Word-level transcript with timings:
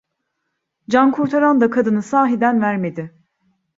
Cankurtaran 0.89 1.61
da 1.61 1.69
kadını 1.69 2.01
sahiden 2.03 2.61
vermedi. 2.61 3.15